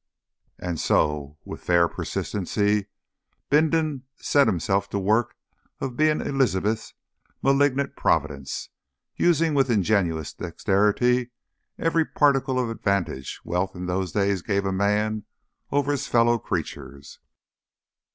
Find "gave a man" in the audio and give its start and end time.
14.41-15.23